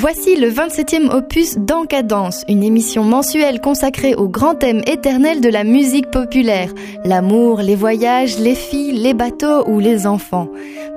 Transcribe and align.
Voici 0.00 0.36
le 0.36 0.48
27e 0.48 1.10
opus 1.10 1.58
d'Encadence, 1.58 2.44
une 2.48 2.62
émission 2.62 3.02
mensuelle 3.02 3.60
consacrée 3.60 4.14
au 4.14 4.28
grand 4.28 4.54
thème 4.54 4.80
éternel 4.86 5.40
de 5.40 5.48
la 5.48 5.64
musique 5.64 6.08
populaire, 6.08 6.72
l'amour, 7.04 7.62
les 7.62 7.74
voyages, 7.74 8.38
les 8.38 8.54
filles, 8.54 8.92
les 8.92 9.12
bateaux 9.12 9.68
ou 9.68 9.80
les 9.80 10.06
enfants. 10.06 10.46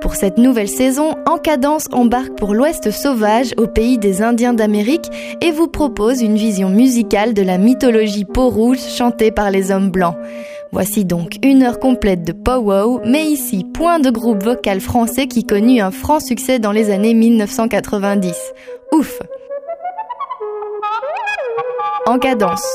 Pour 0.00 0.14
cette 0.14 0.38
nouvelle 0.38 0.68
saison, 0.68 1.16
Encadence 1.26 1.86
embarque 1.90 2.36
pour 2.36 2.54
l'Ouest 2.54 2.92
sauvage 2.92 3.54
au 3.56 3.66
pays 3.66 3.98
des 3.98 4.22
Indiens 4.22 4.54
d'Amérique 4.54 5.10
et 5.40 5.50
vous 5.50 5.66
propose 5.66 6.22
une 6.22 6.36
vision 6.36 6.68
musicale 6.68 7.34
de 7.34 7.42
la 7.42 7.58
mythologie 7.58 8.24
peau-rouge 8.24 8.78
chantée 8.78 9.32
par 9.32 9.50
les 9.50 9.72
hommes 9.72 9.90
blancs. 9.90 10.14
Voici 10.74 11.04
donc 11.04 11.36
une 11.42 11.62
heure 11.64 11.78
complète 11.78 12.24
de 12.24 12.32
powwow, 12.32 13.02
mais 13.04 13.26
ici 13.26 13.62
point 13.62 14.00
de 14.00 14.08
groupe 14.08 14.42
vocal 14.42 14.80
français 14.80 15.26
qui 15.26 15.44
connut 15.44 15.82
un 15.82 15.90
franc 15.90 16.18
succès 16.18 16.58
dans 16.58 16.72
les 16.72 16.90
années 16.90 17.12
1990. 17.12 18.34
Ouf 18.92 19.20
En 22.06 22.18
cadence. 22.18 22.66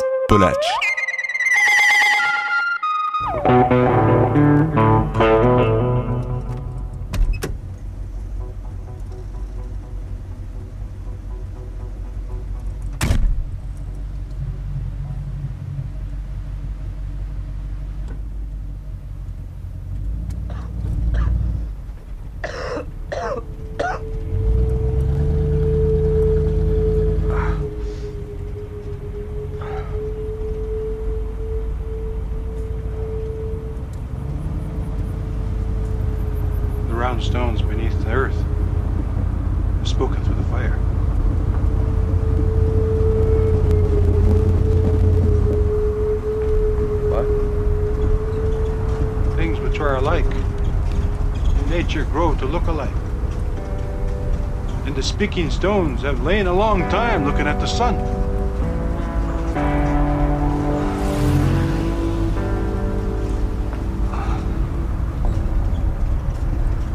Speaking 55.17 55.49
stones 55.49 56.03
have 56.03 56.21
lain 56.21 56.45
a 56.45 56.53
long 56.53 56.81
time 56.91 57.25
looking 57.25 57.47
at 57.47 57.59
the 57.59 57.65
sun. 57.65 57.95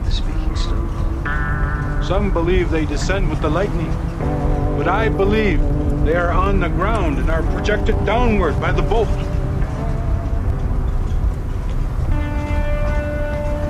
The 0.05 0.11
speaking 0.13 0.55
stone. 0.55 2.05
Some 2.05 2.33
believe 2.33 2.71
they 2.71 2.87
descend 2.87 3.29
with 3.29 3.41
the 3.41 3.51
lightning, 3.51 3.91
but 4.79 4.87
I 4.87 5.09
believe 5.09 5.61
they 6.05 6.15
are 6.15 6.31
on 6.31 6.61
the 6.61 6.69
ground 6.69 7.19
and 7.19 7.29
are 7.29 7.43
projected 7.43 7.97
downward 8.07 8.61
by 8.61 8.71
the 8.71 8.83
bolt. 8.83 9.09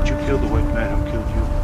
Did 0.04 0.10
you 0.10 0.26
kill 0.26 0.36
the 0.36 0.48
white 0.48 0.74
man 0.74 0.98
who 0.98 1.10
killed 1.10 1.36
you? 1.36 1.62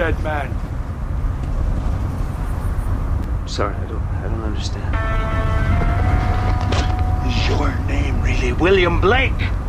dead 0.00 0.22
man. 0.22 0.48
Sorry, 3.46 3.74
I 3.74 3.86
don't 3.86 4.00
I 4.00 4.22
don't 4.22 4.49
understand. 4.60 4.94
Is 7.26 7.48
your 7.48 7.74
name 7.86 8.20
really 8.20 8.52
William 8.52 9.00
Blake? 9.00 9.59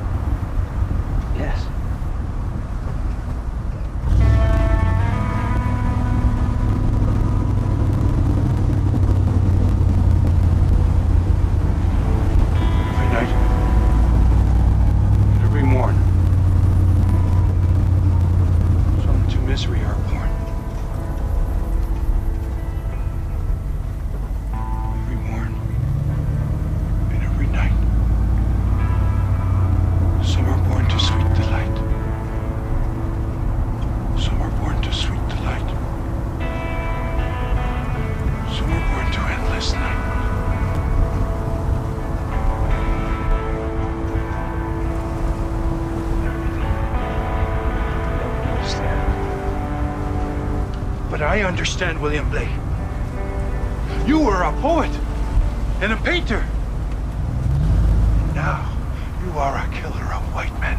And 55.82 55.94
a 55.94 55.98
painter. 55.98 56.38
And 56.38 58.36
now 58.36 58.78
you 59.26 59.32
are 59.32 59.58
a 59.58 59.68
killer 59.74 60.14
of 60.14 60.22
white 60.34 60.58
men. 60.60 60.78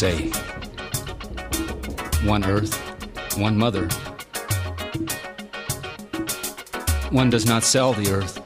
Say. 0.00 0.30
One 2.24 2.42
earth, 2.46 2.74
one 3.36 3.58
mother. 3.58 3.86
One 7.10 7.28
does 7.28 7.44
not 7.44 7.64
sell 7.64 7.92
the 7.92 8.10
earth 8.10 8.40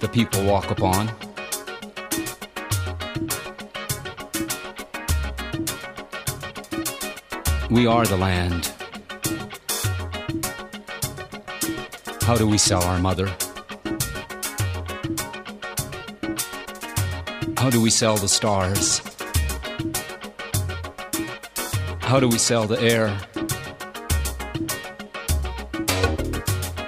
the 0.00 0.08
people 0.12 0.44
walk 0.44 0.70
upon. 0.70 1.06
We 7.70 7.86
are 7.86 8.04
the 8.04 8.18
land. 8.18 8.70
How 12.20 12.36
do 12.36 12.46
we 12.46 12.58
sell 12.58 12.82
our 12.82 12.98
mother? 12.98 13.28
How 17.56 17.70
do 17.70 17.80
we 17.80 17.88
sell 17.88 18.18
the 18.18 18.28
stars? 18.28 19.07
How 22.08 22.18
do 22.18 22.26
we 22.26 22.38
sell 22.38 22.66
the 22.66 22.80
air? 22.80 23.14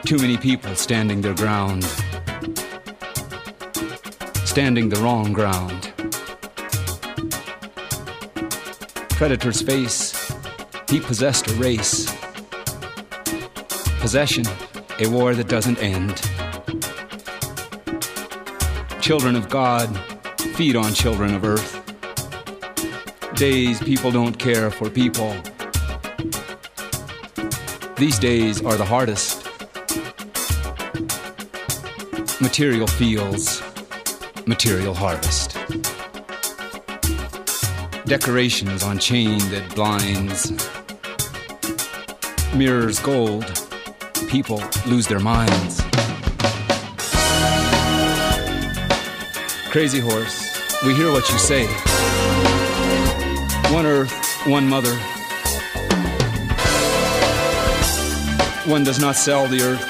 Too 0.06 0.17
many 0.17 0.38
people 0.38 0.75
standing 0.75 1.20
their 1.20 1.34
ground, 1.34 1.84
standing 4.46 4.88
the 4.88 4.99
wrong 5.02 5.34
ground. 5.34 5.93
Predator's 9.11 9.61
face, 9.61 10.32
he 10.88 11.00
possessed 11.00 11.49
a 11.49 11.52
race. 11.56 12.11
Possession, 14.00 14.46
a 15.00 15.06
war 15.06 15.34
that 15.34 15.49
doesn't 15.49 15.76
end. 15.82 16.17
Children 19.02 19.37
of 19.37 19.50
God 19.50 19.94
feed 20.56 20.76
on 20.76 20.94
children 20.94 21.34
of 21.34 21.44
earth. 21.44 21.80
Days 23.41 23.81
people 23.81 24.11
don't 24.11 24.39
care 24.39 24.71
for 24.71 24.91
people. 24.91 25.35
These 27.97 28.19
days 28.19 28.63
are 28.63 28.77
the 28.77 28.85
hardest. 28.85 29.47
Material 32.43 32.87
fields, 32.87 33.63
material 34.47 34.93
harvest. 34.93 35.57
Decorations 38.05 38.83
on 38.83 38.99
chain 38.99 39.39
that 39.49 39.75
blinds. 39.75 40.53
Mirrors 42.55 42.99
gold, 42.99 43.47
people 44.29 44.63
lose 44.87 45.07
their 45.07 45.19
minds. 45.19 45.81
Crazy 49.71 50.01
horse, 50.01 50.83
we 50.85 50.95
hear 50.95 51.11
what 51.11 51.27
you 51.31 51.39
say. 51.39 52.00
One 53.72 53.87
earth, 53.87 54.12
one 54.46 54.69
mother. 54.69 54.94
One 58.67 58.82
does 58.82 58.99
not 58.99 59.14
sell 59.14 59.46
the 59.46 59.62
earth, 59.62 59.81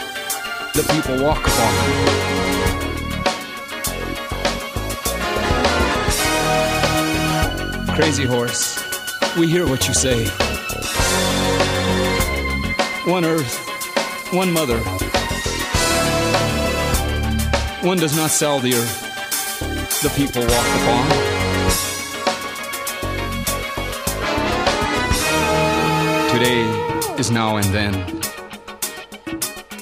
the 0.75 0.83
people 0.93 1.23
walk 1.25 1.47
upon. 1.47 1.75
Crazy 7.97 8.25
horse, 8.25 8.79
we 9.39 9.49
hear 9.49 9.67
what 9.67 9.89
you 9.89 9.95
say. 9.95 10.27
One 13.11 13.25
earth, 13.25 13.57
one 14.31 14.53
mother. 14.53 14.79
One 17.81 17.97
does 17.97 18.15
not 18.15 18.31
sell 18.31 18.61
the 18.61 18.75
earth, 18.75 20.03
the 20.03 20.11
people 20.11 20.43
walk 20.43 20.67
upon. 20.83 21.30
Today 26.41 26.63
is 27.19 27.31
now 27.31 27.57
and 27.57 27.67
then. 27.67 27.93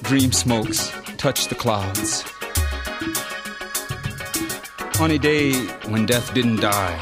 Dream 0.02 0.32
smokes 0.32 0.93
touch 1.16 1.46
the 1.46 1.55
clouds. 1.55 2.25
On 5.00 5.12
a 5.12 5.19
day 5.19 5.52
when 5.88 6.05
death 6.05 6.34
didn't 6.34 6.56
die, 6.56 6.99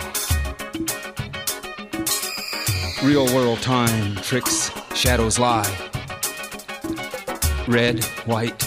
real 3.02 3.24
world 3.34 3.62
time 3.62 4.16
tricks, 4.16 4.70
shadows 4.94 5.38
lie. 5.38 5.74
Red, 7.66 8.04
white, 8.26 8.58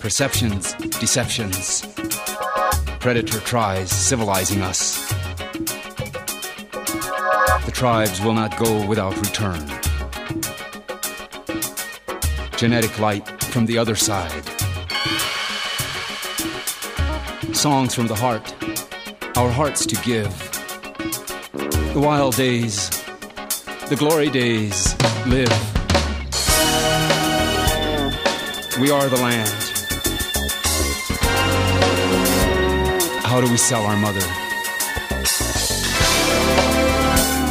perceptions, 0.00 0.72
deceptions. 0.98 1.86
Predator 2.98 3.38
tries 3.38 3.92
civilizing 3.92 4.62
us. 4.62 5.08
The 7.64 7.72
tribes 7.72 8.20
will 8.20 8.34
not 8.34 8.58
go 8.58 8.84
without 8.84 9.16
return. 9.16 9.79
Genetic 12.60 12.98
light 12.98 13.26
from 13.44 13.64
the 13.64 13.78
other 13.78 13.96
side. 13.96 14.44
Songs 17.56 17.94
from 17.94 18.06
the 18.06 18.14
heart, 18.14 18.54
our 19.38 19.50
hearts 19.50 19.86
to 19.86 19.96
give. 20.04 20.28
The 21.94 22.00
wild 22.00 22.36
days 22.36 22.90
the 23.88 23.96
glory 23.96 24.28
days 24.28 24.94
live. 25.26 25.48
We 28.78 28.90
are 28.90 29.08
the 29.08 29.16
land. 29.16 29.48
How 33.24 33.40
do 33.40 33.50
we 33.50 33.56
sell 33.56 33.86
our 33.86 33.96
mother? 33.96 34.20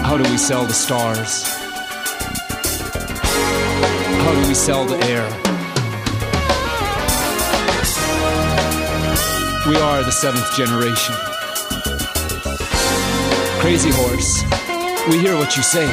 How 0.06 0.17
do 0.17 0.31
we 0.31 0.38
sell 0.38 0.67
the 0.67 0.73
stars? 0.73 1.58
How 4.24 4.33
do 4.33 4.48
we 4.48 4.54
sell 4.54 4.86
the 4.86 4.98
air? 5.06 5.25
We 9.68 9.75
are 9.77 10.04
the 10.04 10.12
seventh 10.12 10.56
generation. 10.56 11.16
Crazy 13.60 13.92
horse, 13.92 14.44
we 15.10 15.19
hear 15.19 15.36
what 15.36 15.56
you 15.57 15.63
say. 15.63 15.88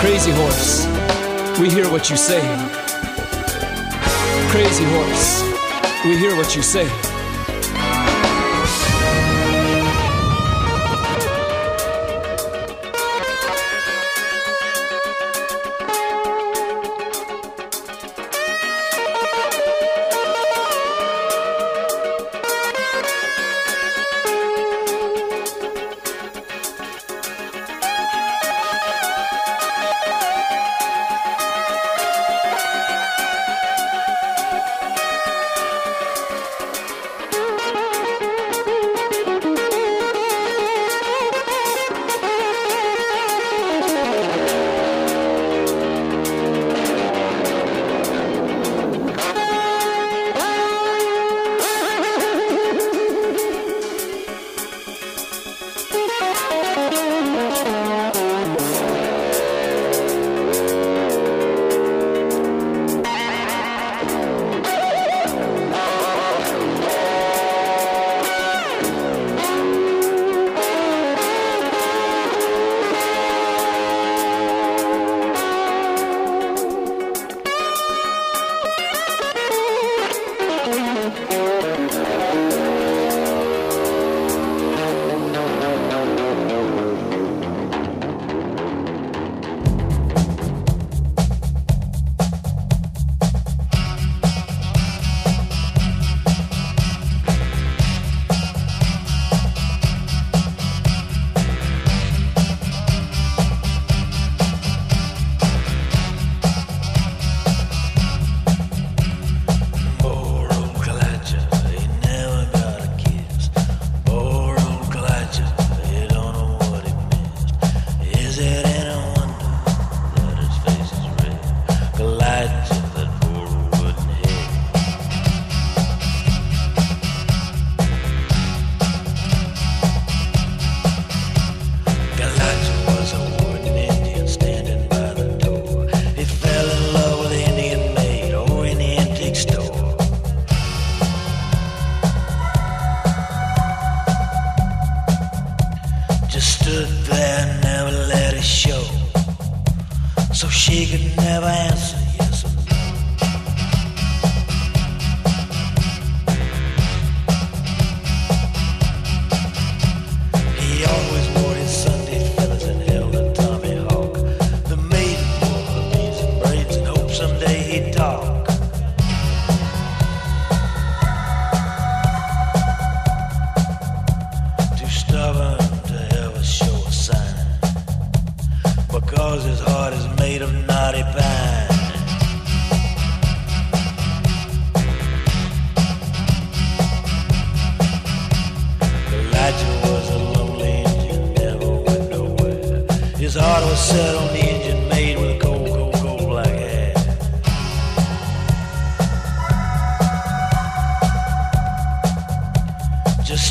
Crazy 0.00 0.32
horse, 0.32 0.86
we 1.58 1.70
hear 1.70 1.90
what 1.90 2.10
you 2.10 2.16
say. 2.16 2.40
Crazy 4.50 4.84
horse, 4.84 5.42
we 6.04 6.16
hear 6.18 6.36
what 6.36 6.54
you 6.54 6.62
say. 6.62 7.09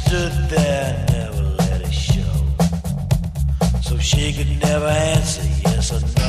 stood 0.10 0.50
there, 0.50 0.96
and 0.98 1.12
never 1.14 1.44
let 1.60 1.82
it 1.82 1.94
show. 1.94 2.34
So 3.84 4.00
she 4.00 4.34
could 4.34 4.60
never 4.60 4.88
answer 4.88 5.44
yes 5.64 5.94
or 5.94 6.02
no. 6.18 6.29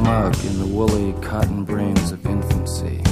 smirk 0.00 0.44
in 0.44 0.58
the 0.58 0.64
woolly 0.64 1.12
cotton 1.20 1.62
brains 1.62 2.10
of 2.10 2.24
infancy. 2.24 3.02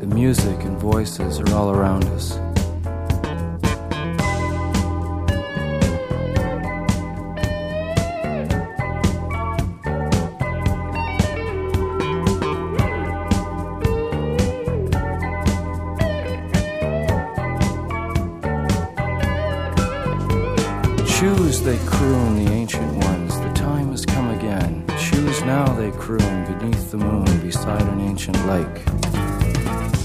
The 0.00 0.08
music 0.12 0.60
and 0.64 0.76
voices 0.76 1.38
are 1.38 1.54
all 1.54 1.70
around 1.70 2.02
us. 2.06 2.43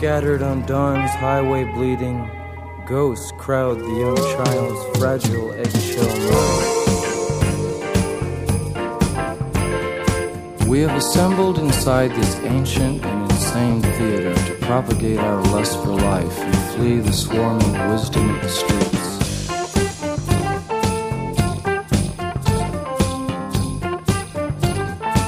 Scattered 0.00 0.40
on 0.40 0.64
dawn's 0.64 1.10
highway 1.10 1.62
bleeding, 1.62 2.26
ghosts 2.86 3.32
crowd 3.36 3.78
the 3.78 3.84
young 3.84 4.16
child's 4.16 4.98
fragile 4.98 5.52
eggshell 5.52 6.08
mind. 6.30 6.66
We 10.66 10.80
have 10.80 10.96
assembled 10.96 11.58
inside 11.58 12.12
this 12.12 12.34
ancient 12.36 13.04
and 13.04 13.30
insane 13.30 13.82
theater 13.82 14.34
to 14.34 14.54
propagate 14.64 15.18
our 15.18 15.42
lust 15.52 15.76
for 15.84 15.90
life 15.90 16.38
and 16.38 16.56
flee 16.72 17.00
the 17.00 17.12
swarming 17.12 17.90
wisdom 17.90 18.30
of 18.30 18.40
the 18.40 18.48
streets. 18.48 19.18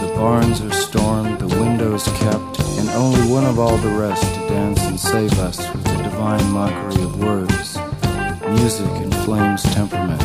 The 0.00 0.12
barns 0.16 0.62
are 0.62 0.72
stormed, 0.72 1.40
the 1.40 1.48
windows 1.60 2.04
kept, 2.04 2.51
only 2.94 3.26
one 3.30 3.44
of 3.44 3.58
all 3.58 3.76
the 3.78 3.88
rest 3.88 4.22
to 4.34 4.40
dance 4.48 4.80
and 4.82 5.00
save 5.00 5.32
us 5.38 5.58
with 5.72 5.84
the 5.84 6.02
divine 6.02 6.50
mockery 6.50 7.02
of 7.02 7.22
words, 7.24 7.78
music 8.50 8.90
inflames 9.00 9.62
temperament. 9.62 10.20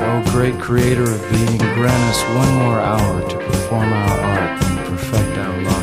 Oh, 0.00 0.22
great 0.32 0.58
creator 0.58 1.02
of 1.02 1.30
being, 1.30 1.58
grant 1.58 2.02
us 2.04 2.22
one 2.34 2.54
more 2.54 2.80
hour 2.80 3.28
to 3.28 3.36
perform 3.36 3.92
our 3.92 4.20
art 4.20 4.64
and 4.64 4.78
perfect 4.86 5.38
our 5.38 5.62
lives. 5.62 5.75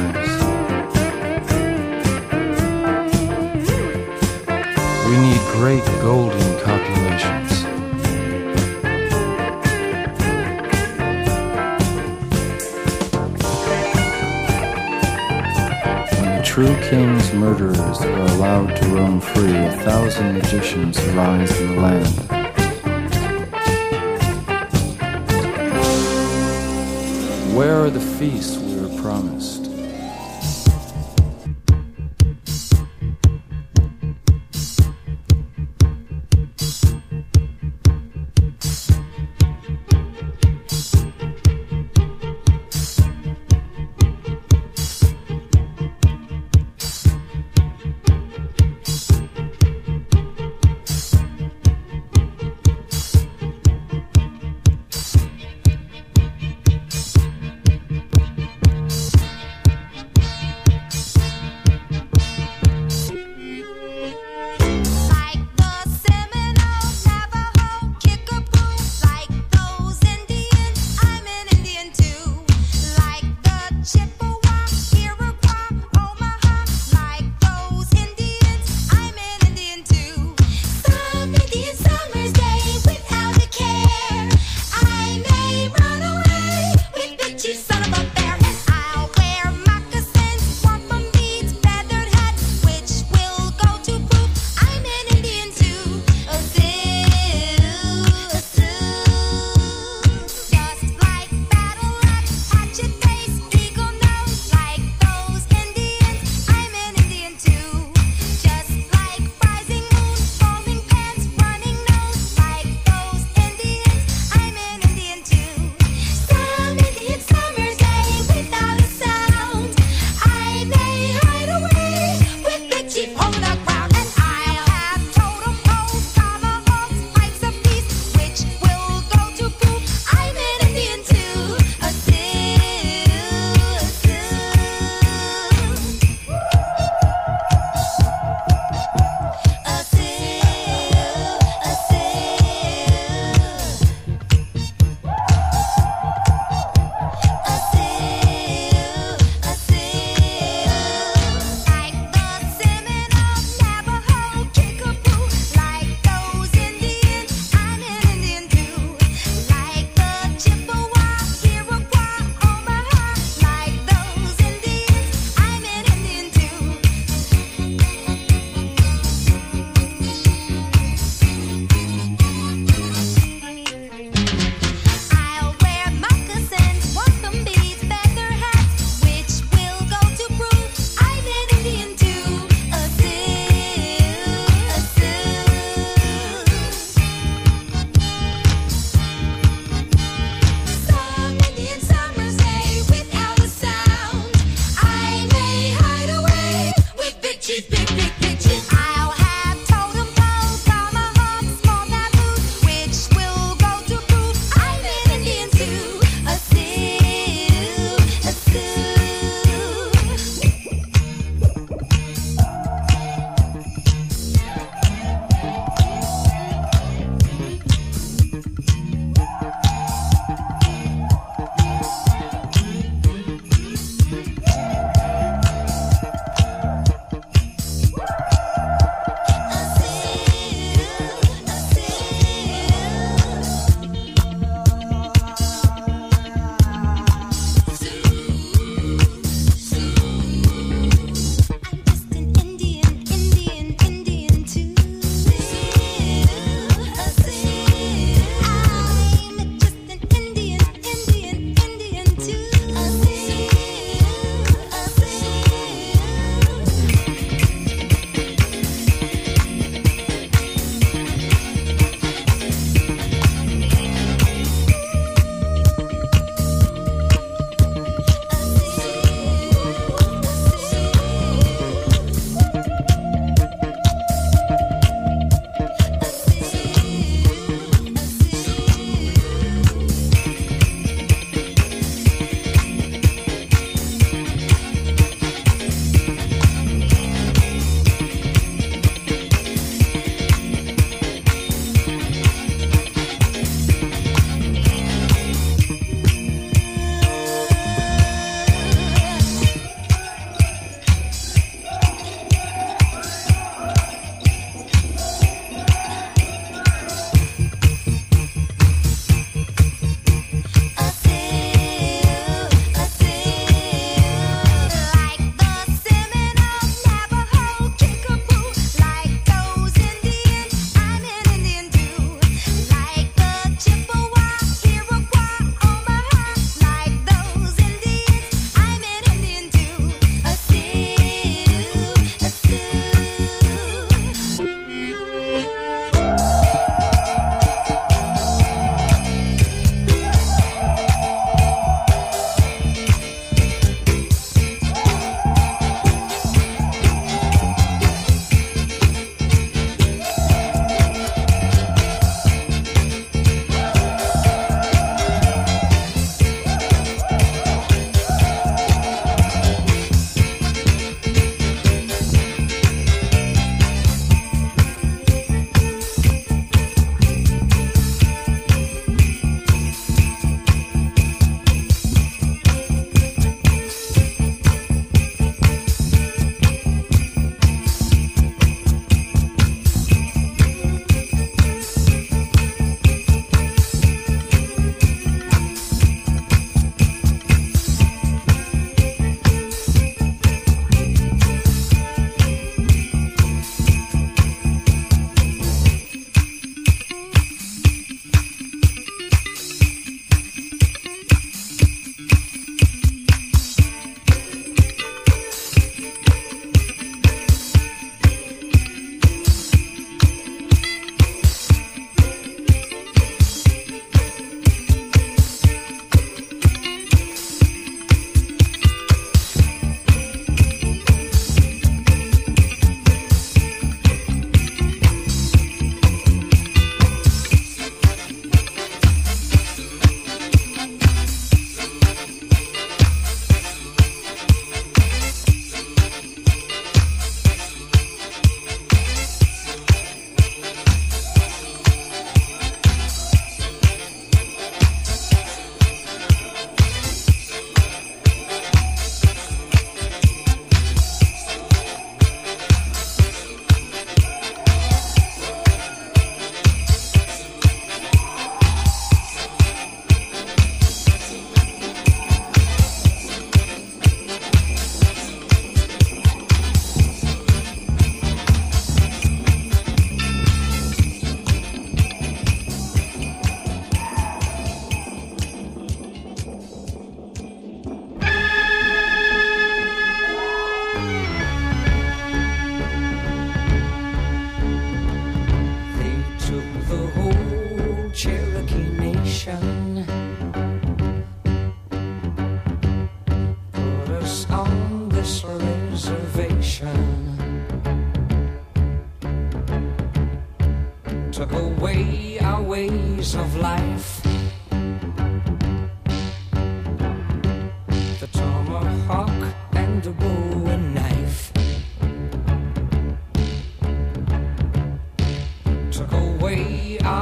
Golden 6.03 6.59
copulations. 6.59 7.63
When 16.19 16.35
the 16.35 16.43
true 16.43 16.75
king's 16.89 17.31
murderers 17.31 18.01
are 18.01 18.19
allowed 18.35 18.75
to 18.75 18.85
roam 18.89 19.21
free, 19.21 19.55
a 19.55 19.71
thousand 19.85 20.33
magicians 20.33 20.99
arise 21.07 21.57
in 21.61 21.73
the 21.73 21.81
land. 21.81 22.07
Where 27.55 27.77
are 27.81 27.89
the 27.89 28.01
feasts 28.01 28.57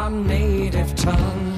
our 0.01 0.09
native 0.09 0.95
tongue. 0.95 1.50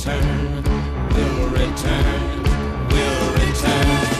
Return, 0.00 0.64
We'll 1.14 1.48
return, 1.50 2.42
We'll 2.90 3.32
return, 3.32 4.19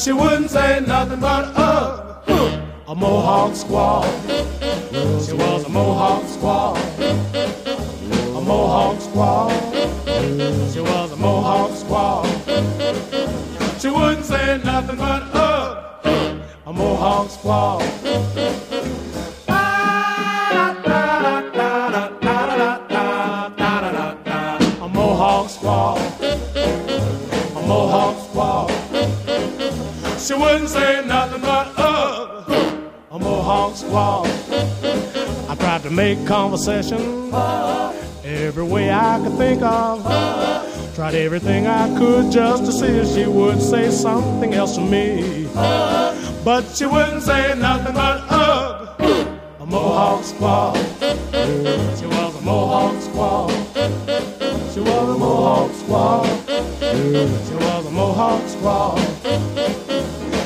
She 0.00 0.12
wouldn't 0.14 0.50
say 0.50 0.80
nothing 0.80 1.20
but 1.20 1.59
conversation. 36.30 37.34
Every 38.22 38.62
way 38.62 38.92
I 38.92 39.18
could 39.20 39.36
think 39.36 39.62
of. 39.62 40.04
Tried 40.94 41.16
everything 41.16 41.66
I 41.66 41.88
could 41.98 42.30
just 42.30 42.64
to 42.66 42.72
see 42.72 42.86
if 42.86 43.08
she 43.12 43.26
would 43.26 43.60
say 43.60 43.90
something 43.90 44.54
else 44.54 44.76
to 44.76 44.80
me. 44.80 45.48
But 46.44 46.62
she 46.76 46.86
wouldn't 46.86 47.24
say 47.24 47.54
nothing 47.58 47.94
but 47.94 48.18
ugh. 48.30 49.40
A 49.58 49.66
mohawk 49.66 50.22
squaw. 50.22 50.76
She 51.98 52.06
was 52.06 52.36
a 52.36 52.42
mohawk 52.42 52.94
squaw. 53.08 53.50
She 54.72 54.80
was 54.80 55.08
a 55.16 55.18
mohawk 55.18 55.72
squaw. 55.82 56.22
She 57.48 57.54
was 57.56 57.86
a 57.86 57.90
mohawk 57.90 58.42
squaw. 58.54 58.92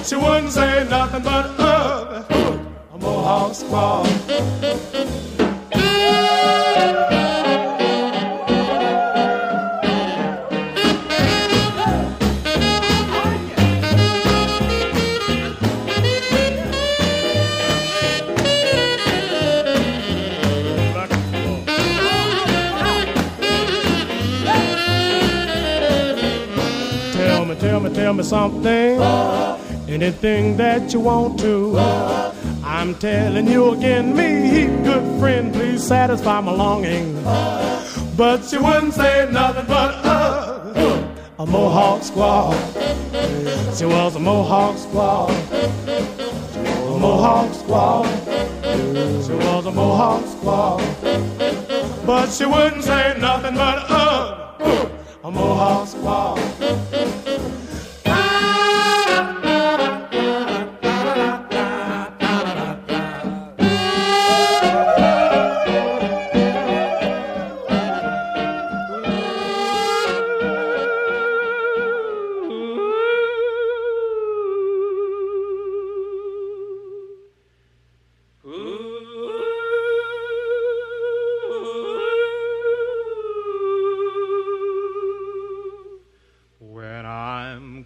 She 0.08 0.16
wouldn't 0.16 0.50
say 0.50 0.86
nothing 0.88 1.22
but 1.22 1.46
ugh. 1.58 2.24
A 2.94 2.98
mohawk 2.98 3.52
squaw. 3.52 4.23
something, 28.34 29.00
anything 29.88 30.56
that 30.56 30.92
you 30.92 30.98
want 30.98 31.38
to. 31.38 31.78
I'm 32.64 32.96
telling 32.96 33.46
you 33.46 33.74
again, 33.74 34.06
me, 34.16 34.66
good 34.82 35.06
friend, 35.20 35.54
please 35.54 35.84
satisfy 35.86 36.40
my 36.40 36.50
longing. 36.50 37.22
But 38.16 38.38
she 38.44 38.58
wouldn't 38.58 38.94
say 38.94 39.28
nothing 39.30 39.66
but 39.68 39.92
uh, 40.04 41.42
a 41.42 41.46
Mohawk 41.46 42.00
squaw. 42.02 42.50
She 43.78 43.84
was 43.84 44.16
a 44.16 44.18
Mohawk 44.18 44.74
squaw. 44.84 45.28
She 46.52 46.60
was 46.60 46.96
a 46.96 47.00
Mohawk 47.06 47.50
squaw. 47.62 48.02
She 49.26 49.34
was 49.46 49.66
a 49.66 49.70
Mohawk 49.70 50.24
squaw. 50.34 50.74
But 52.04 52.26
she 52.32 52.46
wouldn't 52.46 52.82
say 52.82 53.16
nothing 53.20 53.54
but 53.54 53.78
uh, 53.88 54.44
a 55.22 55.30
Mohawk 55.30 55.86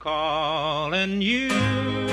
calling 0.09 1.21
you. 1.21 2.08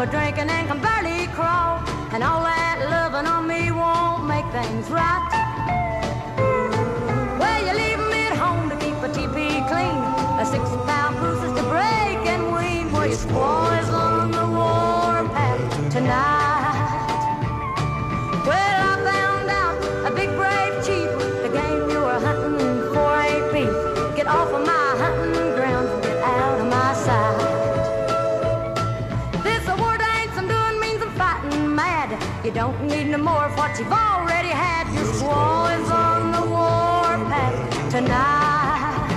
Home 0.00 0.10
drinking 0.10 0.48
and 0.48 0.66
can 0.66 0.80
barely 0.80 1.26
crawl, 1.34 1.78
and 2.12 2.24
all 2.24 2.42
that 2.42 2.78
loving 2.88 3.26
on 3.26 3.46
me 3.46 3.70
won't 3.70 4.24
make 4.26 4.46
things 4.50 4.88
right. 4.88 5.28
Well, 7.38 7.60
you 7.66 7.72
leave 7.76 8.00
me 8.08 8.20
at 8.28 8.36
home 8.36 8.70
to 8.70 8.76
keep 8.76 8.96
a 9.02 9.12
teepee 9.12 9.60
clean, 9.68 10.00
a 10.40 10.46
six 10.46 10.64
pound 10.88 11.16
bruises 11.18 11.52
to 11.52 11.62
break 11.68 12.20
and 12.32 12.50
wean. 12.50 12.90
Well, 12.90 13.06
your 13.06 13.18
squaw 13.18 13.59
you've 33.80 33.92
already 33.92 34.48
had. 34.48 34.84
Your 34.92 35.04
is 35.04 35.90
on 35.90 36.32
the 36.32 36.42
warpath 36.42 37.90
tonight. 37.90 39.08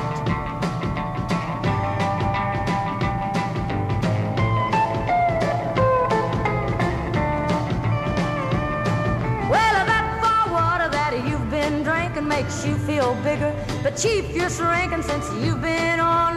Well, 9.50 9.86
that 9.92 10.06
far 10.22 10.54
water 10.54 10.90
that 10.90 11.14
you've 11.28 11.50
been 11.50 11.84
drinking 11.84 12.28
makes 12.28 12.66
you 12.66 12.76
feel 12.76 13.16
bigger. 13.16 13.54
But 13.84 13.98
Chief, 13.98 14.34
you're 14.34 14.50
shrinking 14.50 15.04
since 15.04 15.30
you've 15.44 15.62
been 15.62 16.00
on 16.00 16.33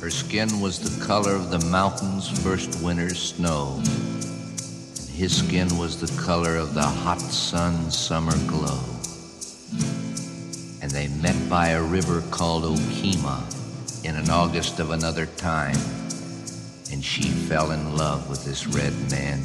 Her 0.00 0.10
skin 0.10 0.60
was 0.60 0.78
the 0.78 1.04
color 1.04 1.34
of 1.34 1.50
the 1.50 1.58
mountain's 1.70 2.28
first 2.42 2.82
winter's 2.82 3.20
snow. 3.20 3.76
And 3.78 5.08
his 5.10 5.38
skin 5.38 5.78
was 5.78 5.98
the 5.98 6.22
color 6.22 6.56
of 6.56 6.74
the 6.74 6.82
hot 6.82 7.20
sun's 7.20 7.96
summer 7.96 8.36
glow. 8.46 8.78
And 10.82 10.90
they 10.90 11.08
met 11.08 11.48
by 11.48 11.68
a 11.68 11.82
river 11.82 12.22
called 12.30 12.64
Okima 12.64 13.42
in 14.04 14.16
an 14.16 14.28
August 14.28 14.80
of 14.80 14.90
another 14.90 15.26
time. 15.26 15.80
And 16.92 17.02
she 17.02 17.24
fell 17.24 17.70
in 17.70 17.96
love 17.96 18.28
with 18.28 18.44
this 18.44 18.66
red 18.66 18.92
man 19.10 19.42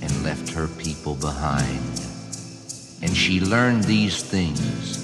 and 0.00 0.24
left 0.24 0.50
her 0.54 0.66
people 0.66 1.14
behind. 1.14 2.00
And 3.02 3.14
she 3.14 3.38
learned 3.38 3.84
these 3.84 4.22
things. 4.22 5.03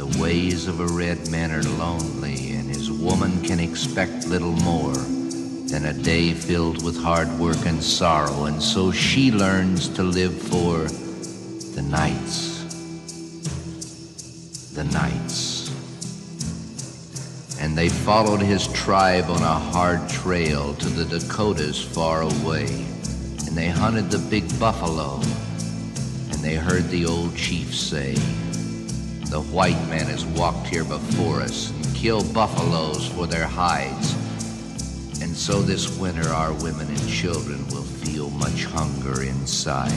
The 0.00 0.18
ways 0.18 0.66
of 0.66 0.80
a 0.80 0.86
red 0.86 1.30
man 1.30 1.52
are 1.52 1.62
lonely, 1.62 2.52
and 2.54 2.66
his 2.66 2.90
woman 2.90 3.42
can 3.42 3.60
expect 3.60 4.26
little 4.26 4.56
more 4.62 4.94
than 4.94 5.84
a 5.84 5.92
day 5.92 6.32
filled 6.32 6.82
with 6.82 6.96
hard 6.96 7.28
work 7.38 7.66
and 7.66 7.82
sorrow. 7.82 8.46
And 8.46 8.62
so 8.62 8.92
she 8.92 9.30
learns 9.30 9.90
to 9.90 10.02
live 10.02 10.32
for 10.32 10.84
the 11.74 11.82
nights. 11.82 12.64
The 14.72 14.84
nights. 14.84 15.68
And 17.60 17.76
they 17.76 17.90
followed 17.90 18.40
his 18.40 18.68
tribe 18.68 19.28
on 19.28 19.42
a 19.42 19.58
hard 19.70 20.08
trail 20.08 20.72
to 20.76 20.88
the 20.88 21.04
Dakotas 21.04 21.78
far 21.78 22.22
away. 22.22 22.64
And 23.46 23.54
they 23.54 23.68
hunted 23.68 24.10
the 24.10 24.30
big 24.30 24.48
buffalo. 24.58 25.16
And 26.30 26.40
they 26.42 26.54
heard 26.54 26.88
the 26.88 27.04
old 27.04 27.36
chief 27.36 27.74
say, 27.74 28.16
The 29.30 29.42
white 29.42 29.80
man 29.88 30.06
has 30.06 30.24
walked 30.24 30.66
here 30.66 30.82
before 30.82 31.40
us 31.40 31.70
and 31.70 31.94
killed 31.94 32.34
buffaloes 32.34 33.06
for 33.10 33.28
their 33.28 33.46
hides. 33.46 34.12
And 35.22 35.36
so 35.36 35.62
this 35.62 35.96
winter 36.00 36.28
our 36.30 36.52
women 36.52 36.88
and 36.88 37.08
children 37.08 37.64
will 37.68 37.84
feel 37.84 38.28
much 38.30 38.64
hunger 38.64 39.22
inside. 39.22 39.92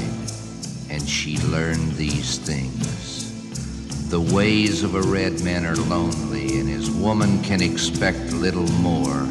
And 0.92 1.02
she 1.10 1.40
learned 1.48 1.94
these 1.94 2.38
things. 2.38 4.10
The 4.12 4.22
ways 4.22 4.84
of 4.84 4.94
a 4.94 5.02
red 5.02 5.44
man 5.44 5.66
are 5.66 5.78
lonely, 5.78 6.60
and 6.60 6.70
his 6.70 6.92
woman 6.92 7.42
can 7.42 7.64
expect 7.64 8.34
little 8.34 8.68
more 8.74 9.24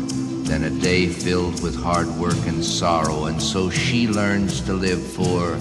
than 0.48 0.64
a 0.64 0.70
day 0.70 1.06
filled 1.06 1.62
with 1.62 1.80
hard 1.80 2.08
work 2.16 2.44
and 2.48 2.64
sorrow, 2.64 3.26
and 3.26 3.40
so 3.40 3.70
she 3.70 4.08
learns 4.08 4.62
to 4.62 4.72
live 4.72 5.00
for 5.00 5.52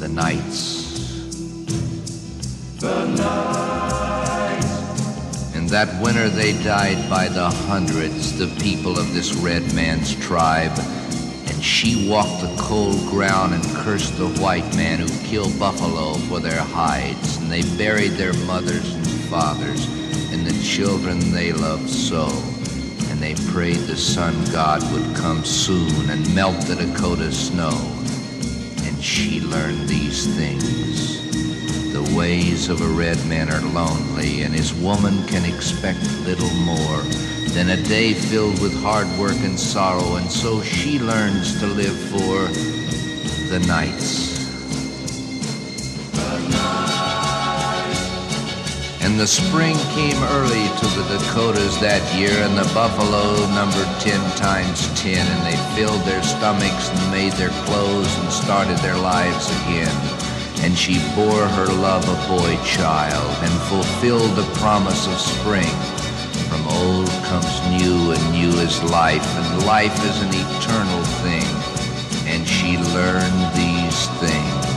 the 0.00 0.08
nights. 0.08 0.83
And 5.54 5.68
that 5.70 6.02
winter 6.02 6.28
they 6.28 6.52
died 6.62 7.08
by 7.08 7.28
the 7.28 7.48
hundreds, 7.48 8.38
the 8.38 8.48
people 8.62 8.98
of 8.98 9.14
this 9.14 9.34
red 9.34 9.74
man's 9.74 10.14
tribe. 10.16 10.78
And 11.46 11.62
she 11.62 12.08
walked 12.08 12.42
the 12.42 12.54
cold 12.58 12.98
ground 13.10 13.54
and 13.54 13.64
cursed 13.76 14.16
the 14.18 14.28
white 14.40 14.74
man 14.76 14.98
who 14.98 15.08
killed 15.26 15.58
buffalo 15.58 16.14
for 16.28 16.40
their 16.40 16.60
hides. 16.60 17.36
And 17.38 17.50
they 17.50 17.62
buried 17.76 18.12
their 18.12 18.34
mothers 18.46 18.94
and 18.94 19.06
fathers 19.30 19.86
and 20.34 20.44
the 20.44 20.62
children 20.64 21.30
they 21.30 21.52
loved 21.52 21.88
so. 21.88 22.26
And 23.08 23.22
they 23.22 23.34
prayed 23.52 23.86
the 23.86 23.96
sun 23.96 24.34
god 24.52 24.82
would 24.92 25.14
come 25.14 25.44
soon 25.44 26.10
and 26.10 26.34
melt 26.34 26.60
the 26.66 26.74
Dakota 26.74 27.30
snow. 27.30 27.70
And 28.82 29.02
she 29.02 29.40
learned 29.40 29.88
these 29.88 30.26
things. 30.36 31.53
The 31.94 32.16
ways 32.16 32.68
of 32.70 32.80
a 32.80 32.88
red 32.88 33.24
man 33.26 33.48
are 33.48 33.62
lonely, 33.70 34.42
and 34.42 34.52
his 34.52 34.74
woman 34.74 35.24
can 35.28 35.44
expect 35.44 36.02
little 36.26 36.50
more 36.66 37.02
than 37.54 37.70
a 37.70 37.80
day 37.84 38.14
filled 38.14 38.60
with 38.60 38.74
hard 38.82 39.06
work 39.16 39.38
and 39.46 39.56
sorrow, 39.56 40.16
and 40.16 40.28
so 40.28 40.60
she 40.60 40.98
learns 40.98 41.56
to 41.60 41.66
live 41.68 41.96
for 42.10 42.50
the 43.48 43.64
nights. 43.68 44.42
And 49.00 49.14
the 49.20 49.28
spring 49.28 49.76
came 49.94 50.20
early 50.34 50.66
to 50.66 50.86
the 50.98 51.06
Dakotas 51.16 51.78
that 51.78 52.02
year, 52.18 52.34
and 52.42 52.58
the 52.58 52.68
buffalo 52.74 53.46
numbered 53.54 53.86
ten 54.00 54.18
times 54.36 54.90
ten, 55.00 55.24
and 55.24 55.46
they 55.46 55.56
filled 55.76 56.02
their 56.02 56.24
stomachs 56.24 56.88
and 56.90 57.12
made 57.12 57.34
their 57.34 57.54
clothes 57.66 58.12
and 58.18 58.32
started 58.32 58.78
their 58.78 58.96
lives 58.98 59.48
again. 59.62 60.23
And 60.62 60.76
she 60.76 60.98
bore 61.14 61.46
her 61.46 61.66
love 61.66 62.04
a 62.08 62.28
boy 62.28 62.56
child 62.64 63.30
and 63.42 63.52
fulfilled 63.68 64.36
the 64.36 64.48
promise 64.58 65.06
of 65.06 65.18
spring. 65.18 65.74
From 66.48 66.66
old 66.68 67.08
comes 67.24 67.60
new, 67.70 68.12
and 68.12 68.32
new 68.32 68.52
is 68.60 68.82
life, 68.84 69.26
and 69.36 69.66
life 69.66 69.96
is 70.04 70.20
an 70.22 70.30
eternal 70.30 71.02
thing. 71.24 71.46
And 72.26 72.46
she 72.46 72.78
learned 72.78 73.54
these 73.54 74.06
things. 74.22 74.74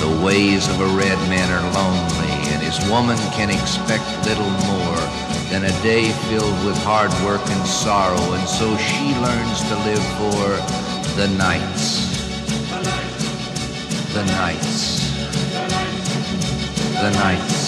The 0.00 0.24
ways 0.24 0.68
of 0.68 0.80
a 0.80 0.96
red 0.96 1.18
man 1.28 1.52
are 1.52 1.62
lonely, 1.74 2.32
and 2.52 2.60
his 2.62 2.80
woman 2.90 3.16
can 3.32 3.50
expect 3.50 4.02
little 4.26 4.50
more 4.66 5.32
than 5.52 5.64
a 5.64 5.82
day 5.82 6.10
filled 6.30 6.64
with 6.64 6.76
hard 6.78 7.12
work 7.24 7.46
and 7.46 7.66
sorrow, 7.66 8.32
and 8.32 8.48
so 8.48 8.76
she 8.78 9.14
learns 9.20 9.60
to 9.68 9.76
live 9.84 10.04
for 10.18 11.12
the 11.14 11.28
nights. 11.36 12.08
The 14.14 14.24
nights. 14.24 15.01
The 17.02 17.10
nights. 17.10 17.58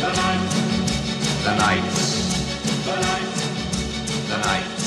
The 0.00 0.12
nights. 1.56 2.00
The 4.28 4.36
nights. 4.36 4.86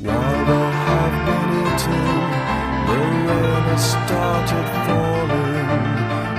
While 0.00 0.44
they 0.50 0.70
have 0.90 1.16
been 1.28 1.50
eating, 1.70 2.18
the 2.88 2.98
rain 2.98 3.62
has 3.70 3.84
started 3.94 4.66
falling, 4.84 5.70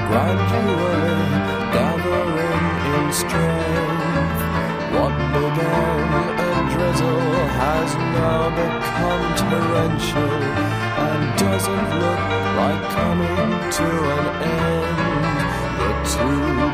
gradually 0.09 1.23
gathering 1.71 2.65
in 2.91 3.05
strength. 3.13 4.41
What 4.91 5.15
began 5.31 6.07
a 6.35 6.59
drizzle 6.73 7.31
has 7.61 7.89
now 7.95 8.43
become 8.59 9.23
torrential 9.39 10.35
and 10.99 11.21
doesn't 11.39 11.89
look 12.01 12.23
like 12.59 12.83
coming 12.91 13.51
to 13.71 13.87
an 14.17 14.25
end. 14.43 15.44
Two 16.05 16.21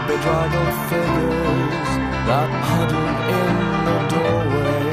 bedraggled 0.08 0.76
figures 0.92 1.92
that 2.28 2.50
huddled 2.68 3.20
in 3.40 3.56
the 3.88 3.98
doorway 4.12 4.92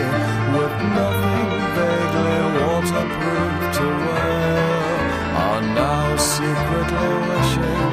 with 0.55 0.75
nothing 0.95 1.51
vaguely 1.75 2.39
waterproof 2.63 3.55
to 3.77 3.87
wear 4.07 5.01
are 5.43 5.63
now 5.75 6.07
secretly 6.17 7.11
wishing 7.29 7.93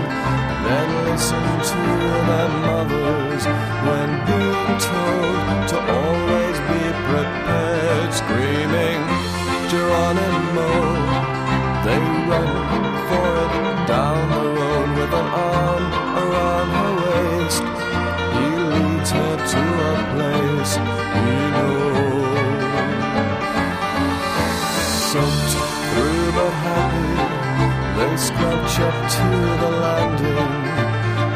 they'd 0.63 0.91
listen 1.09 1.45
to 1.69 1.81
their 2.29 2.49
mothers 2.61 3.43
to 29.07 29.27
the 29.61 29.71
landing. 29.83 30.53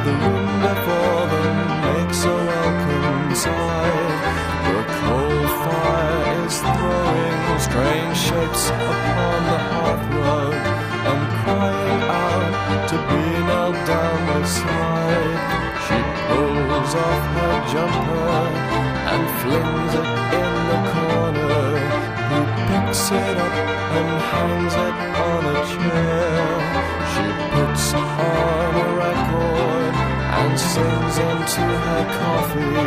The 0.06 0.14
room 0.22 0.52
before 0.66 1.24
them 1.34 1.58
makes 1.86 2.20
a 2.26 2.34
welcome 2.34 3.36
sigh. 3.36 4.10
The 4.66 4.82
coal 4.98 5.42
fire 5.62 6.46
is 6.48 6.58
throwing 6.66 7.60
strange 7.68 8.18
shapes 8.18 8.64
upon 8.70 9.38
the 9.50 9.60
hearthrug 9.70 10.54
and 11.10 11.22
crying 11.40 12.04
out 12.10 12.90
to 12.90 12.98
be 13.08 13.24
knelt 13.48 13.78
down 13.86 14.20
beside. 14.34 15.38
She 15.86 16.00
pulls 16.26 16.94
off 17.06 17.24
her 17.38 17.56
jumper 17.72 18.30
and 19.14 19.24
flings 19.40 19.94
it 20.02 20.10
in 20.42 20.54
the 20.72 20.80
corner. 20.94 21.70
He 22.32 22.40
picks 22.66 23.04
it 23.12 23.38
up 23.38 23.56
and 23.98 24.10
hangs 24.32 24.74
it 24.74 24.96
on 25.28 25.44
a 25.54 25.58
chair. 25.70 26.99
She 27.20 27.26
puts 27.52 27.94
on 27.94 28.76
a 28.76 28.96
record 28.96 29.94
and 30.40 30.58
sings 30.58 31.18
into 31.18 31.66
her 31.86 32.04
coffee. 32.20 32.78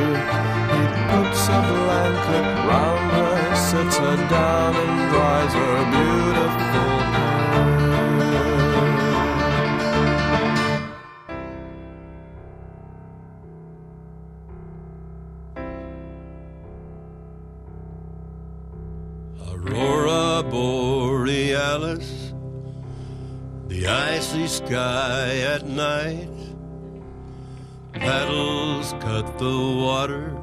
He 0.72 0.82
puts 1.10 1.42
a 1.48 1.60
blanket 1.68 2.46
round 2.68 3.12
her, 3.12 3.54
sits 3.54 3.96
her 3.98 4.16
down 4.30 4.74
and 4.74 5.10
dries 5.10 5.52
her 5.52 5.78
beautiful 5.92 7.21
sky 24.72 25.36
at 25.54 25.66
night. 25.66 26.30
Paddles 27.92 28.94
cut 29.00 29.38
the 29.38 29.58
water 29.86 30.34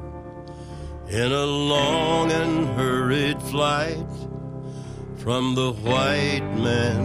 in 1.08 1.32
a 1.32 1.46
long 1.46 2.30
and 2.30 2.68
hurried 2.78 3.42
flight 3.42 4.12
from 5.16 5.56
the 5.56 5.72
white 5.72 6.48
man 6.66 7.00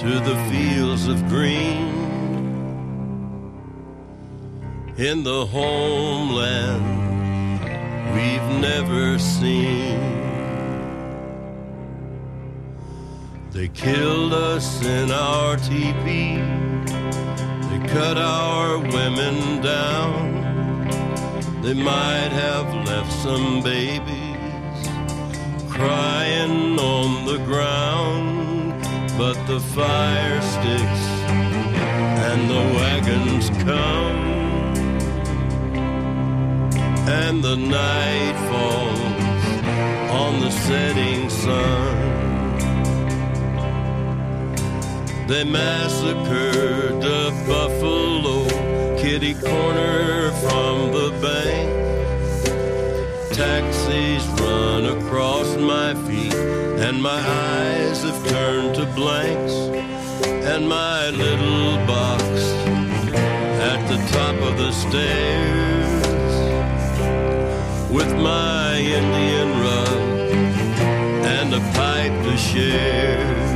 to 0.00 0.12
the 0.28 0.36
fields 0.50 1.06
of 1.06 1.24
green. 1.28 1.86
In 4.96 5.22
the 5.22 5.46
homeland 5.46 6.84
we've 8.14 8.60
never 8.60 9.16
seen. 9.20 10.23
They 13.54 13.68
killed 13.68 14.34
us 14.34 14.84
in 14.84 15.12
our 15.12 15.56
teepee. 15.56 16.42
They 17.70 17.86
cut 17.86 18.18
our 18.18 18.78
women 18.78 19.62
down. 19.62 20.42
They 21.62 21.72
might 21.72 22.32
have 22.32 22.66
left 22.84 23.12
some 23.12 23.62
babies 23.62 24.88
crying 25.70 26.80
on 26.80 27.26
the 27.26 27.38
ground, 27.44 28.82
but 29.16 29.34
the 29.46 29.60
fire 29.60 30.42
sticks 30.42 31.04
and 32.26 32.50
the 32.50 32.64
wagons 32.76 33.50
come, 33.62 34.18
and 37.08 37.40
the 37.40 37.54
night 37.54 38.34
falls 38.50 40.10
on 40.10 40.40
the 40.40 40.50
setting 40.50 41.30
sun. 41.30 42.03
They 45.26 45.42
massacred 45.42 47.00
the 47.00 47.32
buffalo 47.48 48.46
kitty 48.98 49.32
corner 49.32 50.30
from 50.42 50.92
the 50.92 51.10
bank. 51.22 51.70
Taxis 53.32 54.26
run 54.38 54.84
across 54.84 55.56
my 55.56 55.94
feet, 56.06 56.34
and 56.34 57.02
my 57.02 57.18
eyes 57.18 58.02
have 58.02 58.28
turned 58.28 58.74
to 58.74 58.84
blanks. 58.94 59.54
And 60.44 60.68
my 60.68 61.08
little 61.08 61.78
box 61.86 62.22
at 63.72 63.80
the 63.88 63.96
top 64.12 64.36
of 64.42 64.58
the 64.58 64.72
stairs 64.72 66.04
with 67.90 68.12
my 68.14 68.76
Indian 68.76 69.48
rug 69.62 70.00
and 71.24 71.54
a 71.54 71.60
pipe 71.72 72.12
to 72.24 72.36
share. 72.36 73.53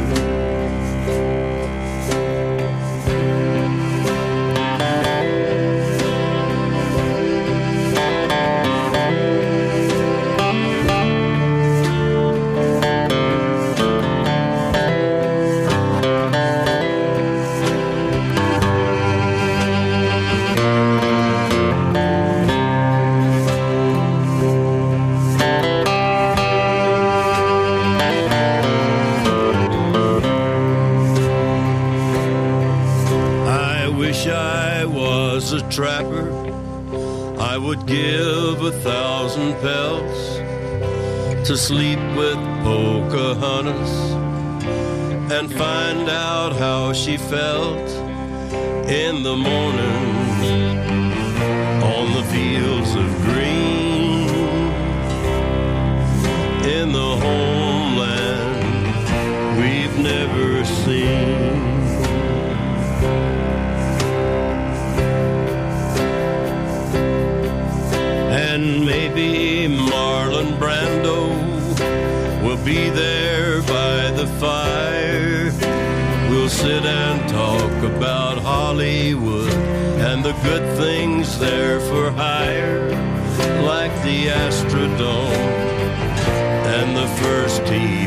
Would 37.78 37.86
give 37.86 38.62
a 38.62 38.72
thousand 38.80 39.54
pelts 39.60 40.38
to 41.46 41.56
sleep 41.56 41.98
with 42.16 42.36
Pocahontas 42.62 44.12
and 45.32 45.52
find 45.52 46.08
out 46.08 46.52
how 46.56 46.92
she 46.92 47.16
felt 47.16 47.88
in 48.88 49.22
the 49.22 49.36
morning 49.36 51.12
on 51.82 52.12
the 52.14 52.24
fields 52.32 52.94
of 52.94 53.22
green 53.24 53.57
about 77.82 78.38
Hollywood 78.38 79.52
and 79.52 80.24
the 80.24 80.32
good 80.42 80.76
things 80.76 81.38
there 81.38 81.80
for 81.80 82.10
hire, 82.10 82.88
like 83.62 83.92
the 84.02 84.28
Astrodome 84.28 85.32
and 86.76 86.96
the 86.96 87.08
first 87.22 87.62
TP. 87.62 87.97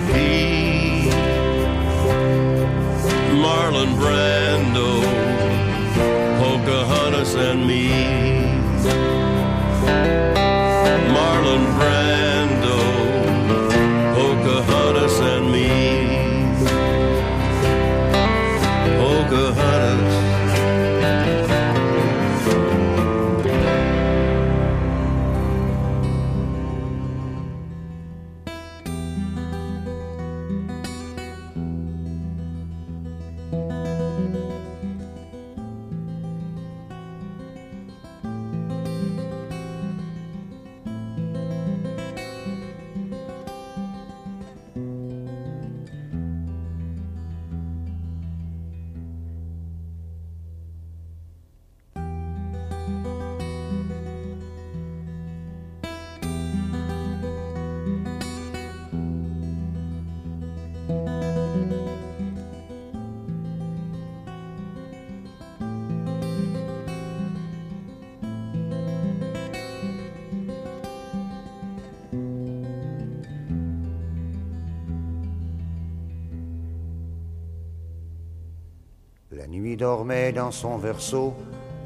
Nuit 79.52 79.76
dormait 79.76 80.32
dans 80.32 80.52
son 80.52 80.78
berceau, 80.78 81.34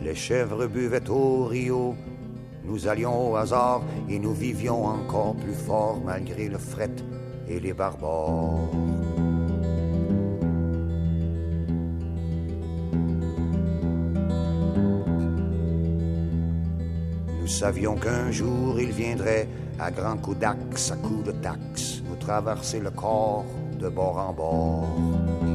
les 0.01 0.13
chèvres 0.13 0.67
buvaient 0.67 1.09
au 1.09 1.45
rio. 1.45 1.95
Nous 2.63 2.87
allions 2.87 3.31
au 3.31 3.35
hasard 3.35 3.81
et 4.07 4.19
nous 4.19 4.33
vivions 4.33 4.85
encore 4.85 5.35
plus 5.35 5.53
fort 5.53 5.99
malgré 6.05 6.47
le 6.47 6.59
fret 6.59 6.95
et 7.47 7.59
les 7.59 7.73
barbares. 7.73 8.69
Nous 17.41 17.47
savions 17.47 17.95
qu'un 17.95 18.31
jour 18.31 18.79
il 18.79 18.91
viendrait 18.91 19.47
à 19.79 19.89
grands 19.89 20.17
coups 20.17 20.37
d'axe, 20.37 20.91
à 20.91 20.97
coups 20.97 21.25
de 21.25 21.31
taxe, 21.31 22.03
nous 22.07 22.15
traverser 22.15 22.79
le 22.79 22.91
corps 22.91 23.45
de 23.79 23.89
bord 23.89 24.17
en 24.17 24.33
bord. 24.33 25.54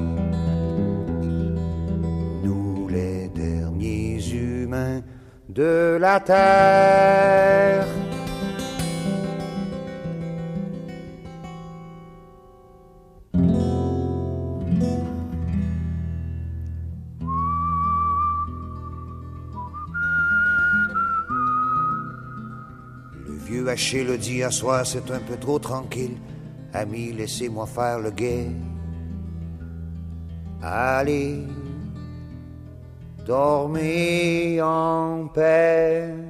de 5.53 5.99
la 6.01 6.21
terre. 6.21 7.87
Le 23.27 23.35
vieux 23.47 23.69
Haché 23.69 24.05
le 24.05 24.17
dit 24.17 24.43
à 24.43 24.51
soir, 24.51 24.87
c'est 24.87 25.11
un 25.11 25.19
peu 25.19 25.37
trop 25.37 25.59
tranquille. 25.59 26.17
Ami, 26.73 27.13
laissez-moi 27.13 27.67
faire 27.67 27.99
le 27.99 28.11
guet. 28.11 28.47
Allez, 30.63 31.47
dormez 33.31 34.61
en 34.61 35.29
paix. 35.33 36.30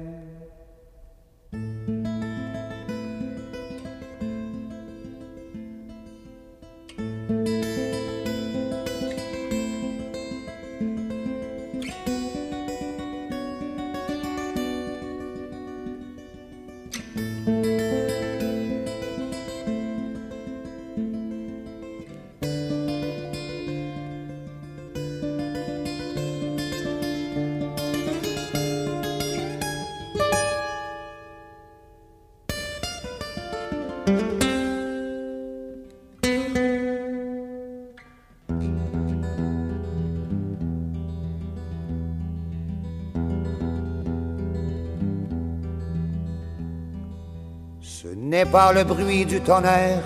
N'est 48.31 48.45
pas 48.45 48.71
le 48.71 48.85
bruit 48.85 49.25
du 49.25 49.41
tonnerre, 49.41 50.03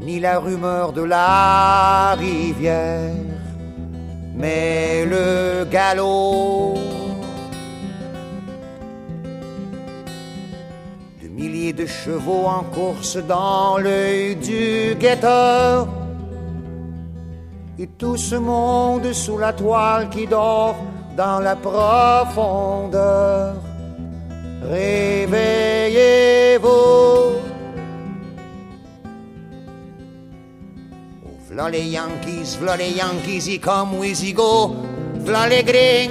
ni 0.00 0.18
la 0.18 0.40
rumeur 0.40 0.92
de 0.92 1.02
la 1.02 2.16
rivière, 2.18 3.14
mais 4.34 5.04
le 5.04 5.64
galop 5.70 6.74
de 11.22 11.28
milliers 11.28 11.72
de 11.72 11.86
chevaux 11.86 12.46
en 12.46 12.64
course 12.64 13.16
dans 13.28 13.78
l'œil 13.78 14.34
du 14.34 14.96
guetteur. 14.98 15.86
Et 17.78 17.86
tout 17.86 18.16
ce 18.16 18.34
monde 18.34 19.12
sous 19.12 19.38
la 19.38 19.52
toile 19.52 20.10
qui 20.10 20.26
dort 20.26 20.78
dans 21.16 21.38
la 21.38 21.54
profondeur. 21.54 23.54
Réveillez-vous. 24.68 26.33
V'là 31.54 31.68
Yankees, 31.70 32.58
Yankees, 32.96 33.48
y 33.48 33.58
come 33.58 34.04
easy 34.04 34.32
go, 34.32 34.74
les. 35.24 36.10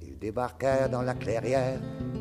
Ils 0.00 0.18
débarquèrent 0.18 0.88
dans 0.88 1.02
la 1.02 1.14
clairière 1.14 1.78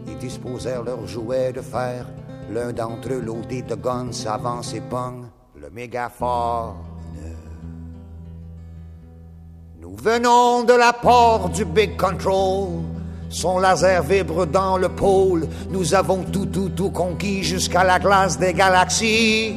et 0.07 0.15
disposèrent 0.15 0.83
leurs 0.83 1.07
jouets 1.07 1.53
de 1.53 1.61
fer. 1.61 2.05
L'un 2.51 2.73
d'entre 2.73 3.13
eux, 3.13 3.21
loadé 3.21 3.61
de 3.61 3.75
guns, 3.75 4.11
s'avance 4.11 4.73
et 4.73 4.81
pogne 4.81 5.25
le 5.55 5.69
mégaphone. 5.69 6.75
Nous 9.79 9.95
venons 9.95 10.63
de 10.63 10.73
la 10.73 10.91
porte 10.91 11.53
du 11.53 11.65
Big 11.65 11.95
Control. 11.97 12.92
Son 13.33 13.57
laser 13.57 14.03
vibre 14.03 14.45
dans 14.45 14.77
le 14.77 14.89
pôle. 14.89 15.47
Nous 15.71 15.95
avons 15.95 16.23
tout, 16.23 16.45
tout, 16.45 16.69
tout 16.69 16.91
conquis 16.91 17.43
jusqu'à 17.43 17.83
la 17.83 17.97
glace 17.97 18.37
des 18.37 18.53
galaxies. 18.53 19.55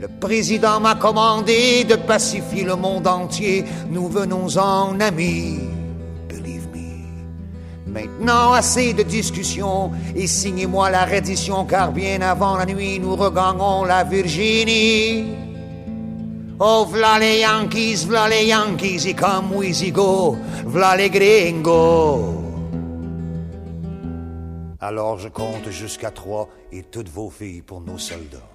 Le 0.00 0.08
président 0.08 0.80
m'a 0.80 0.94
commandé 0.94 1.84
de 1.84 1.96
pacifier 1.96 2.64
le 2.64 2.76
monde 2.76 3.06
entier. 3.06 3.66
Nous 3.90 4.08
venons 4.08 4.56
en 4.56 4.98
amis. 5.00 5.58
Believe 6.30 6.68
me. 6.72 7.92
Maintenant, 7.92 8.54
assez 8.54 8.94
de 8.94 9.02
discussions 9.02 9.90
et 10.16 10.26
signez-moi 10.26 10.88
la 10.88 11.04
reddition, 11.04 11.66
car 11.66 11.92
bien 11.92 12.22
avant 12.22 12.56
la 12.56 12.64
nuit, 12.64 12.98
nous 12.98 13.16
regagnons 13.16 13.84
la 13.84 14.02
Virginie. 14.04 15.47
Oh, 16.60 16.84
v'là 16.90 17.20
les 17.20 17.38
Yankees, 17.38 18.04
v'là 18.04 18.28
les 18.28 18.46
Yankees, 18.46 19.06
y 19.06 19.14
come 19.14 19.64
easy 19.64 19.92
go, 19.92 20.36
v'là 20.66 20.96
les 20.96 21.08
gringos. 21.08 22.34
Alors 24.80 25.18
je 25.18 25.28
compte 25.28 25.70
jusqu'à 25.70 26.10
trois 26.10 26.48
et 26.72 26.82
toutes 26.82 27.08
vos 27.08 27.30
filles 27.30 27.62
pour 27.62 27.80
nos 27.80 27.98
soldats. 27.98 28.50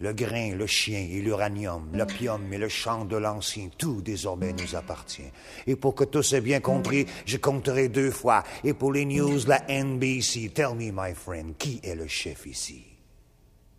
Le 0.00 0.12
grain, 0.12 0.54
le 0.54 0.68
chien 0.68 1.08
et 1.10 1.20
l'uranium, 1.20 1.88
l'opium 1.92 2.52
et 2.52 2.58
le 2.58 2.68
chant 2.68 3.04
de 3.04 3.16
l'ancien, 3.16 3.68
tout 3.76 4.02
désormais 4.02 4.52
nous 4.52 4.76
appartient. 4.76 5.32
Et 5.66 5.74
pour 5.74 5.96
que 5.96 6.04
tous 6.04 6.34
aient 6.34 6.40
bien 6.40 6.60
compris, 6.60 7.06
je 7.26 7.38
compterai 7.38 7.88
deux 7.88 8.12
fois. 8.12 8.44
Et 8.62 8.74
pour 8.74 8.92
les 8.92 9.04
news, 9.04 9.40
la 9.48 9.64
NBC, 9.68 10.52
tell 10.54 10.76
me, 10.76 10.92
my 10.92 11.12
friend, 11.12 11.56
qui 11.58 11.80
est 11.82 11.96
le 11.96 12.06
chef 12.06 12.46
ici? 12.46 12.84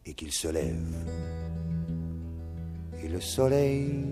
Et 0.05 0.13
qu'il 0.13 0.33
se 0.33 0.49
lève 0.49 1.38
et 3.09 3.13
le 3.13 3.21
soleil 3.21 4.05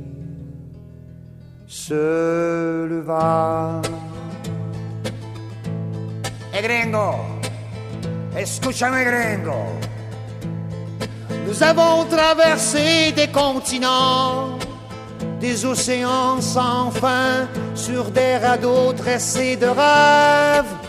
se 1.68 2.88
leva. 2.90 3.82
E 6.54 6.62
gringo, 6.62 7.16
escúchame 8.36 9.04
gringo, 9.04 9.66
nous 11.46 11.62
avons 11.62 12.06
traversé 12.06 13.12
des 13.12 13.28
continents, 13.28 14.58
des 15.40 15.66
océans 15.66 16.42
sans 16.42 16.92
fin, 16.92 17.48
sur 17.76 18.12
des 18.12 18.38
radeaux 18.38 18.94
tressés 18.94 19.56
de 19.56 19.68
rêves. 19.68 20.87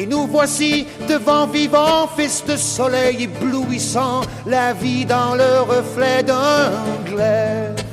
Et 0.00 0.06
nous 0.06 0.26
voici 0.26 0.86
devant 1.10 1.46
vivant, 1.46 2.08
fils 2.16 2.42
de 2.46 2.56
soleil 2.56 3.24
éblouissant, 3.24 4.22
la 4.46 4.72
vie 4.72 5.04
dans 5.04 5.34
le 5.34 5.60
reflet 5.60 6.22
d'un 6.22 6.70
glaive. 7.04 7.84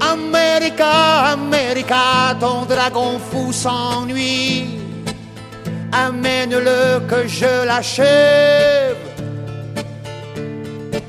America, 0.00 1.32
America, 1.32 2.36
ton 2.38 2.66
dragon 2.66 3.18
fou 3.18 3.52
s'ennuie. 3.52 4.78
Amène-le 5.90 7.00
que 7.08 7.26
je 7.26 7.66
l'achève. 7.66 8.96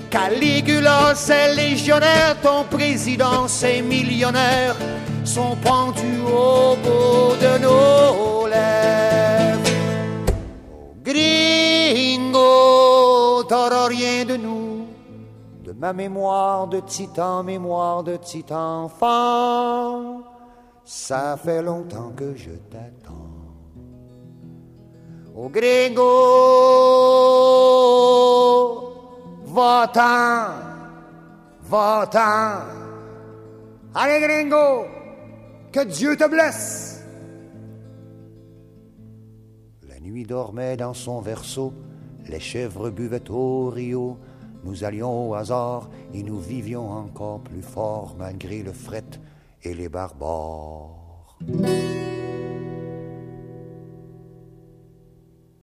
Caligula, 0.10 1.14
c'est 1.14 1.54
légionnaire, 1.54 2.36
ton 2.42 2.64
président, 2.64 3.48
c'est 3.48 3.84
millionnaire, 3.84 4.76
sont 5.24 5.56
pendus 5.58 6.22
au 6.26 6.76
bout 6.78 7.36
de 7.40 7.60
nos 7.60 8.48
lèvres. 8.48 9.03
Gringo, 11.14 12.42
t'auras 13.44 13.88
rien 13.88 14.26
de 14.26 14.36
nous, 14.36 14.88
de 15.64 15.72
ma 15.74 15.94
mémoire 15.94 16.68
de 16.68 16.80
titan, 16.80 17.44
mémoire 17.44 18.02
de 18.04 18.16
titan 18.16 18.86
enfant. 18.86 20.24
Ça 20.84 21.38
fait 21.38 21.62
longtemps 21.62 22.12
que 22.16 22.36
je 22.36 22.50
t'attends. 22.72 23.12
Au 25.36 25.50
gringo, 25.50 26.02
va-t'en, 29.46 30.48
va-t'en. 31.62 32.58
Allez 33.94 34.20
gringo, 34.20 34.88
que 35.72 35.82
Dieu 35.82 36.18
te 36.18 36.28
blesse. 36.28 36.93
Dormait 40.22 40.78
dans 40.78 40.94
son 40.94 41.24
berceau, 41.24 41.74
les 42.30 42.40
chèvres 42.40 42.92
buvaient 42.92 43.32
au 43.32 43.70
rio. 43.70 44.18
Nous 44.64 44.84
allions 44.84 45.30
au 45.30 45.34
hasard 45.34 45.90
et 46.14 46.22
nous 46.22 46.40
vivions 46.40 46.90
encore 46.90 47.42
plus 47.42 47.64
fort 47.64 48.16
malgré 48.18 48.62
le 48.62 48.72
fret 48.72 49.04
et 49.64 49.74
les 49.74 49.90
barbares. 49.90 51.40